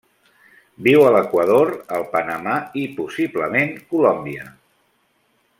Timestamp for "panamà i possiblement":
2.15-3.79